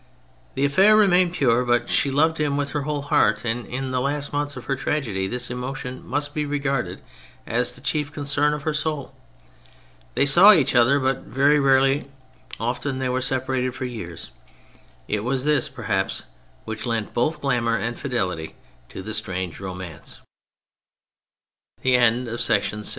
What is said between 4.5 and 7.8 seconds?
of her tragedy this emotion must be regarded as